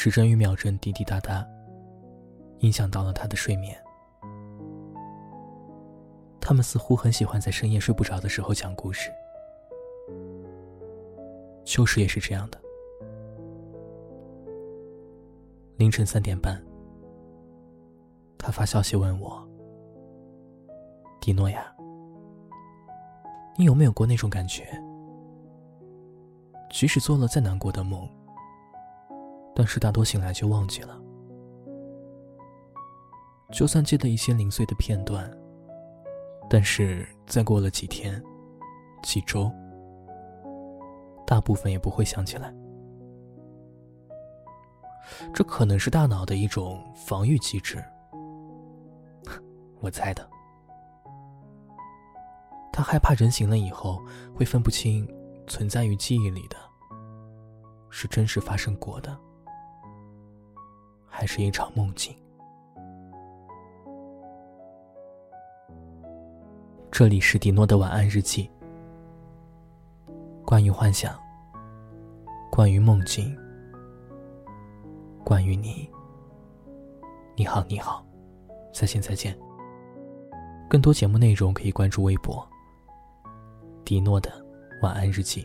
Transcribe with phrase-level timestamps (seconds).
[0.00, 1.44] 时针与秒针滴滴答答，
[2.60, 3.76] 影响到了他的睡眠。
[6.40, 9.10] 他们似乎很喜欢在深夜睡不着的时候讲故事。
[11.64, 12.60] 秋实也是这样的。
[15.78, 16.64] 凌晨三点半，
[18.38, 19.44] 他发消息问我
[21.20, 21.74] ：“迪诺呀，
[23.56, 24.64] 你有没有过那种感觉？
[26.70, 28.08] 即使做了再难过的梦，
[29.58, 30.96] 但是大多醒来就忘记了。
[33.50, 35.28] 就算记得一些零碎的片段。”
[36.50, 38.22] 但是再过了几天、
[39.02, 39.52] 几周，
[41.26, 42.54] 大部分也不会想起来。
[45.34, 47.84] 这可能是大脑的一种防御机制，
[49.80, 50.26] 我猜的。
[52.72, 54.02] 他害怕人醒了以后
[54.34, 55.06] 会分不清
[55.46, 56.56] 存在于记忆里的，
[57.90, 59.14] 是真实发生过的，
[61.18, 62.14] 还是一场梦境。
[66.92, 68.48] 这里是迪诺的晚安日记。
[70.46, 71.18] 关于幻想，
[72.52, 73.36] 关于梦境，
[75.24, 75.90] 关于你。
[77.34, 78.06] 你好，你好，
[78.72, 79.36] 再见，再见。
[80.70, 82.48] 更多节目内容可以关注微博
[83.84, 84.30] “迪诺的
[84.82, 85.44] 晚安日记”。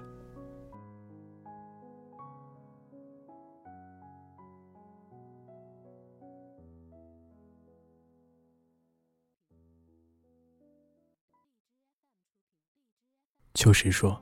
[13.53, 14.19] 秋实说：“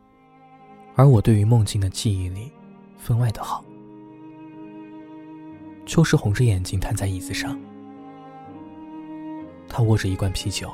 [0.94, 2.52] 而我对于梦境的记忆里，
[2.98, 3.64] 分外的好。”
[5.88, 7.58] 秋实红着眼睛瘫在椅子上，
[9.70, 10.70] 他握着一罐啤酒，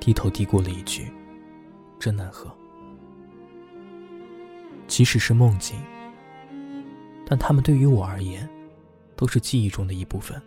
[0.00, 1.12] 低头嘀咕了一句
[2.00, 2.50] ：“真难喝。”
[4.88, 5.76] 即使是梦境，
[7.26, 8.48] 但他们对于我而言，
[9.16, 10.40] 都是记忆中的一部分，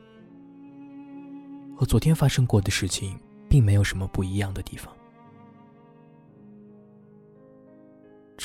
[1.75, 4.91] 和昨天发生过的事情并没有什么不一样的地方。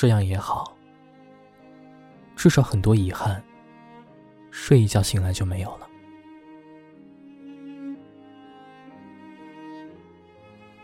[0.03, 0.77] 这样也好，
[2.35, 3.41] 至少很多遗憾，
[4.51, 5.89] 睡一觉醒来就没有了。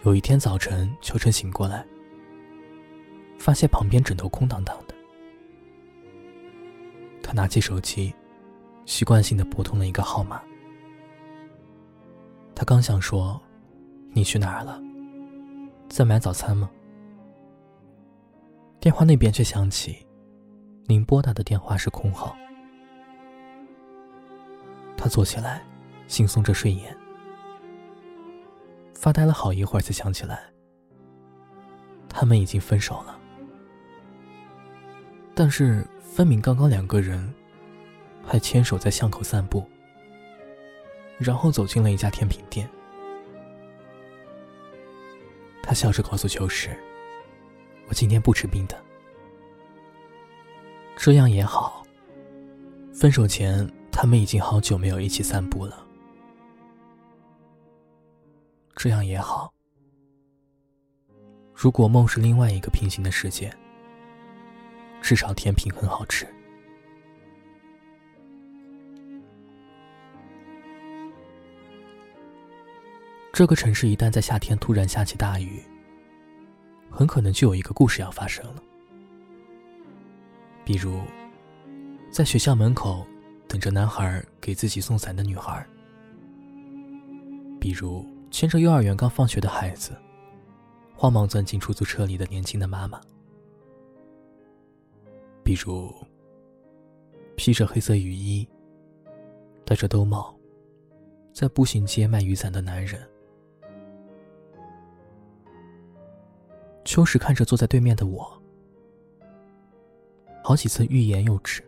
[0.05, 1.85] 有一天早晨，秋晨醒过来，
[3.41, 4.95] 发现旁边枕头空荡荡的。
[7.21, 8.15] 他拿起手机，
[8.87, 10.41] 习惯性的拨通了一个号码。
[12.55, 13.43] 他刚想说
[14.15, 14.81] ：“你去哪儿了？
[15.89, 16.71] 在买早餐吗？”
[18.81, 20.07] 电话那边却响起，
[20.87, 22.37] 您拨打的电话是空号。
[24.97, 25.65] 他坐起来，
[26.09, 26.97] 惺忪着睡眼，
[28.95, 30.49] 发呆了好一会儿，才想起来，
[32.09, 33.19] 他们已经分手了。
[35.35, 37.33] 但是分明刚刚两个人
[38.25, 39.65] 还牵手在巷口散步，
[41.19, 42.69] 然后走进了一家甜品店。
[45.65, 46.77] 他笑着告诉秋实。
[47.89, 48.79] 我今天不吃冰的，
[50.97, 51.83] 这样也好。
[52.93, 55.87] 分手前，他们已经好久没有一起散步了，
[58.77, 59.53] 这样也好。
[61.55, 63.51] 如果梦是另外一个平行的世界，
[65.01, 66.27] 至少甜品很好吃。
[73.33, 75.63] 这个城市一旦在夏天突然下起大雨。
[76.91, 78.63] 很可能就有一个故事要发生了，
[80.65, 81.01] 比如，
[82.11, 83.07] 在学校门口
[83.47, 85.65] 等着男孩给自己送伞的女孩，
[87.61, 89.93] 比如牵着幼儿园刚放学的孩子，
[90.95, 93.01] 慌忙钻进出租车里的年轻的妈妈，
[95.45, 95.95] 比如，
[97.37, 98.49] 披着黑色雨衣、
[99.65, 100.35] 戴着兜帽，
[101.33, 103.01] 在步行街卖雨伞的男人。
[106.99, 108.43] 秋实看着坐在对面的我，
[110.43, 111.63] 好几次欲言又止。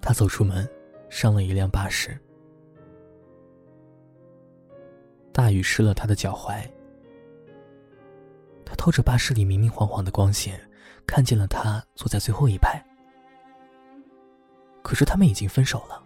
[0.00, 0.64] 他走出门，
[1.08, 2.16] 上了一辆巴士。
[5.32, 6.64] 大雨湿了他的脚踝。
[8.64, 10.60] 他透着巴士里明明晃晃的光线，
[11.04, 12.80] 看见了他坐在最后一排。
[14.84, 16.00] 可是他们已经分手了。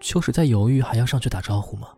[0.00, 1.97] 秋实在犹豫，还要上去打招呼吗？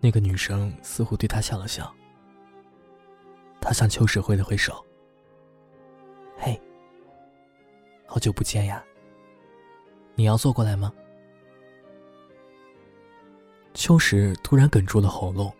[0.00, 1.94] 那个女生似乎对他笑了笑，
[3.60, 4.84] 他向秋实挥了挥手
[6.38, 6.60] ：“嘿，
[8.06, 8.82] 好久不见呀，
[10.14, 10.92] 你要坐过来吗？”
[13.74, 15.54] 秋实突然哽住了喉咙，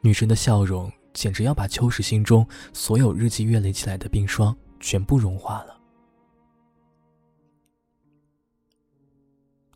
[0.00, 5.78] 女生的笑容简直要把秋实心中所有日积月累起来的冰霜全部融化了。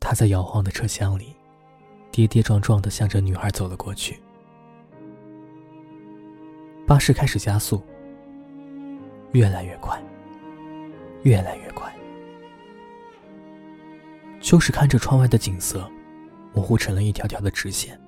[0.01, 1.34] 他在摇晃的车厢里，
[2.15, 4.21] 跌跌撞撞的向着女孩走了过去。
[6.87, 7.83] 巴士开始加速，
[9.33, 10.01] 越来越快，
[11.25, 11.93] 越来越快。
[14.41, 15.91] 秋实看着窗外的景色，
[16.53, 18.01] 模糊成了一条条的直线。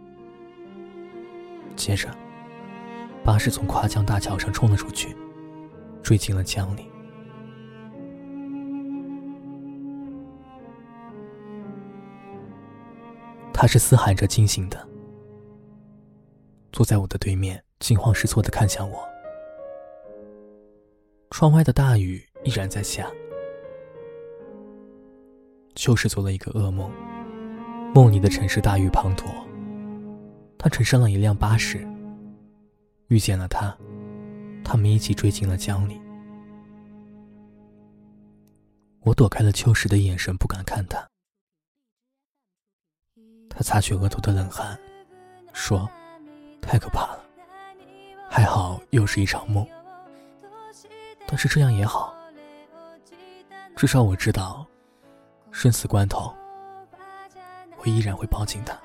[1.74, 2.08] 接着，
[3.24, 5.16] 巴士从跨江大桥上冲了出去，
[6.00, 6.86] 坠进了江里。
[13.58, 14.86] 他是嘶喊着惊醒的，
[16.72, 18.98] 坐在我的对面，惊慌失措的看向我。
[21.30, 23.10] 窗外的大雨依然在下。
[25.74, 26.92] 秋实做了一个噩梦，
[27.94, 29.24] 梦里的城市大雨滂沱，
[30.58, 31.78] 他乘上了一辆巴士，
[33.08, 33.74] 遇见了他，
[34.62, 35.98] 他们一起坠进了江里。
[39.00, 41.08] 我躲开了秋实的眼神，不敢看他。
[43.56, 44.78] 他擦去额头的冷汗，
[45.54, 45.88] 说
[46.60, 47.24] ：“太可怕了，
[48.28, 49.66] 还好又是一场梦。
[51.26, 52.14] 但是这样也好，
[53.74, 54.66] 至少我知道，
[55.50, 56.34] 生死关头，
[57.78, 58.78] 我依然会抱紧他。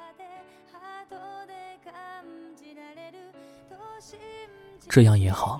[4.87, 5.59] 这样也好，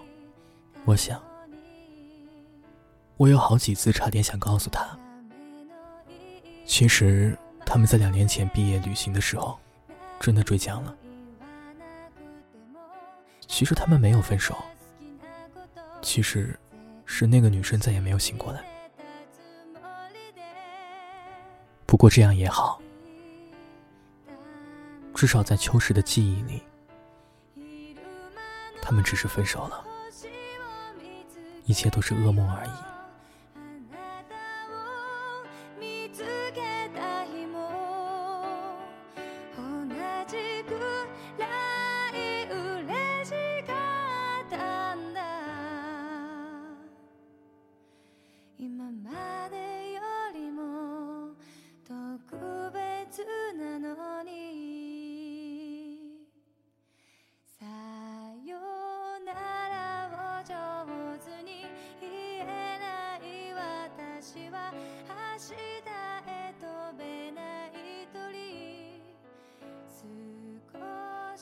[0.85, 1.21] 我想，
[3.17, 4.97] 我有好几次差点想告诉他，
[6.65, 7.37] 其实。”
[7.73, 9.57] 他们在两年前毕业旅行的时候，
[10.19, 10.93] 真的坠江了。
[13.47, 14.57] 其实他们没有分手，
[16.01, 16.59] 其实
[17.05, 18.61] 是那个女生再也没有醒过来。
[21.85, 22.81] 不过这样也好，
[25.15, 26.41] 至少在秋实的记忆
[27.55, 27.95] 里，
[28.81, 29.81] 他们只是分手了，
[31.63, 32.90] 一切都是噩梦而已。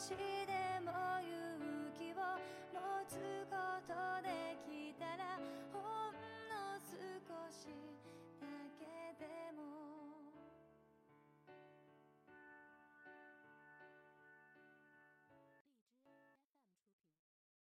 [0.10, 0.90] しでも
[1.22, 2.42] 勇気を
[2.74, 3.14] 持つ
[3.46, 3.54] こ
[3.86, 3.94] と
[4.26, 5.38] できたら
[5.72, 5.78] ほ
[6.10, 6.18] ん
[6.50, 6.90] の少
[7.54, 7.70] し
[8.42, 8.48] だ
[8.80, 9.79] けでも